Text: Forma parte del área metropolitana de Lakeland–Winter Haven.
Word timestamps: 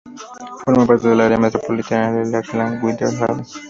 Forma 0.65 0.87
parte 0.87 1.09
del 1.09 1.21
área 1.21 1.37
metropolitana 1.37 2.11
de 2.23 2.31
Lakeland–Winter 2.31 3.07
Haven. 3.21 3.45